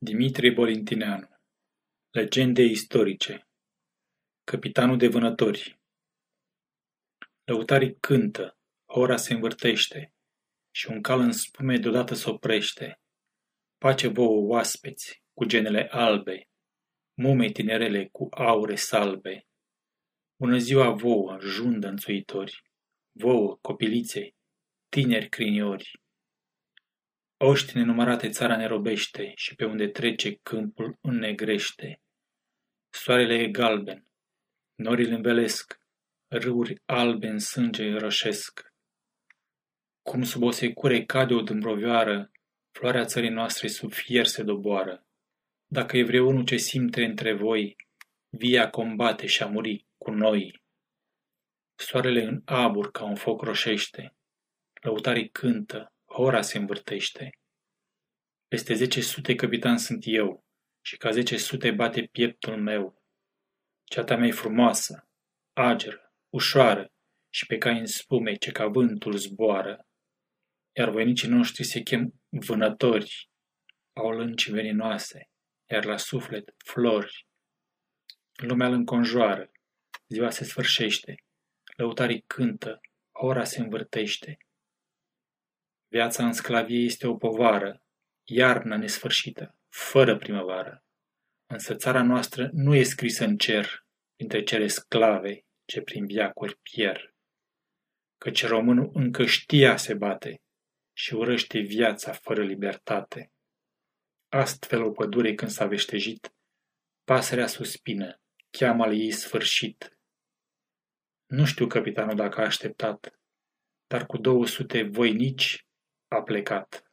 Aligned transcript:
Dimitrie 0.00 0.52
Bolintineanu 0.52 1.28
Legende 2.10 2.62
istorice 2.62 3.48
Capitanul 4.44 4.98
de 4.98 5.08
vânători 5.08 5.80
Lăutarii 7.44 7.96
cântă, 8.00 8.58
hora 8.92 9.16
se 9.16 9.32
învârtește 9.32 10.14
și 10.70 10.90
un 10.90 11.02
cal 11.02 11.20
în 11.20 11.32
spume 11.32 11.76
deodată 11.76 12.14
se 12.14 12.30
oprește. 12.30 13.00
Pace 13.78 14.08
vouă 14.08 14.46
oaspeți 14.46 15.22
cu 15.32 15.44
genele 15.44 15.88
albe, 15.90 16.48
mume 17.14 17.50
tinerele 17.50 18.08
cu 18.12 18.28
aure 18.30 18.74
salbe. 18.74 19.46
Bună 20.36 20.58
ziua 20.58 20.90
vouă, 20.90 21.38
jundă 21.40 21.88
înțuitori, 21.88 22.62
vouă, 23.12 23.56
copilițe, 23.60 24.34
tineri 24.88 25.28
criniori. 25.28 26.00
Oști 27.40 27.76
nenumărate 27.76 28.28
țara 28.28 28.56
ne 28.56 28.66
robește 28.66 29.32
și 29.36 29.54
pe 29.54 29.64
unde 29.64 29.88
trece 29.88 30.34
câmpul 30.34 30.98
înnegrește. 31.00 32.00
Soarele 32.88 33.34
e 33.34 33.48
galben, 33.48 34.06
norile 34.74 35.14
învelesc, 35.14 35.80
râuri 36.28 36.82
albe 36.84 37.26
în 37.26 37.38
sânge 37.38 37.96
roșesc. 37.96 38.72
Cum 40.02 40.22
sub 40.22 40.42
o 40.42 40.50
secure 40.50 41.04
cade 41.04 41.34
o 41.34 41.40
dâmbrovioară, 41.40 42.30
floarea 42.70 43.04
țării 43.04 43.30
noastre 43.30 43.68
sub 43.68 43.92
fier 43.92 44.26
se 44.26 44.42
doboară. 44.42 45.06
Dacă 45.66 45.96
e 45.96 46.04
vreunul 46.04 46.44
ce 46.44 46.56
simte 46.56 47.04
între 47.04 47.34
voi, 47.34 47.76
via 48.28 48.70
combate 48.70 49.26
și 49.26 49.42
a 49.42 49.46
muri 49.46 49.86
cu 49.96 50.10
noi. 50.10 50.62
Soarele 51.74 52.22
în 52.22 52.42
abur 52.44 52.90
ca 52.90 53.04
un 53.04 53.14
foc 53.14 53.42
roșește, 53.42 54.16
lăutarii 54.82 55.30
cântă, 55.30 55.92
Ora 56.20 56.42
se 56.42 56.58
învârtește. 56.58 57.30
Peste 58.48 58.74
zece 58.74 59.00
sute 59.00 59.34
capitan 59.34 59.78
sunt 59.78 60.02
eu, 60.06 60.44
și 60.84 60.96
ca 60.96 61.10
zece 61.10 61.36
sute 61.36 61.70
bate 61.70 62.02
pieptul 62.02 62.62
meu. 62.62 63.02
Ceata 63.84 64.16
mea 64.16 64.26
e 64.26 64.32
frumoasă, 64.32 65.08
ageră, 65.52 66.12
ușoară, 66.28 66.92
și 67.32 67.46
pe 67.46 67.58
cai 67.58 67.78
în 67.78 67.86
spume 67.86 68.34
ce 68.34 68.52
ca 68.52 68.66
vântul 68.66 69.16
zboară. 69.16 69.86
Iar 70.76 70.90
voinicii 70.90 71.28
noștri 71.28 71.64
se 71.64 71.80
chem 71.80 72.14
vânători, 72.28 73.30
au 73.92 74.10
lânci 74.10 74.50
veninoase, 74.50 75.30
iar 75.70 75.84
la 75.84 75.96
suflet 75.96 76.54
flori. 76.64 77.26
Lumea 78.42 78.66
îl 78.66 78.72
înconjoară, 78.72 79.50
ziua 80.08 80.30
se 80.30 80.44
sfârșește, 80.44 81.14
lăutarii 81.76 82.22
cântă, 82.26 82.80
ora 83.12 83.44
se 83.44 83.60
învârtește. 83.60 84.38
Viața 85.90 86.26
în 86.26 86.32
sclavie 86.32 86.84
este 86.84 87.06
o 87.06 87.16
povară, 87.16 87.82
iarnă 88.24 88.76
nesfârșită, 88.76 89.56
fără 89.68 90.16
primăvară. 90.16 90.84
Însă 91.46 91.74
țara 91.74 92.02
noastră 92.02 92.50
nu 92.52 92.74
e 92.74 92.82
scrisă 92.82 93.24
în 93.24 93.36
cer, 93.36 93.86
printre 94.14 94.42
cele 94.42 94.66
sclave 94.66 95.44
ce 95.64 95.80
prin 95.80 96.06
viacuri 96.06 96.58
pierd. 96.62 97.14
Căci 98.18 98.46
românul 98.46 98.90
încă 98.94 99.26
știa 99.26 99.76
se 99.76 99.94
bate 99.94 100.42
și 100.92 101.14
urăște 101.14 101.58
viața 101.58 102.12
fără 102.12 102.44
libertate. 102.44 103.32
Astfel 104.28 104.82
o 104.82 104.90
pădure 104.90 105.34
când 105.34 105.50
s-a 105.50 105.66
veștejit, 105.66 106.34
pasărea 107.04 107.46
suspină, 107.46 108.20
cheamă-l 108.50 108.92
ei 108.92 109.10
sfârșit. 109.10 109.98
Nu 111.26 111.44
știu, 111.44 111.66
capitanul, 111.66 112.16
dacă 112.16 112.40
a 112.40 112.44
așteptat, 112.44 113.20
dar 113.86 114.06
cu 114.06 114.16
două 114.16 114.46
sute 114.46 114.82
voinici 114.82 115.67
a 116.10 116.22
plecat. 116.22 116.87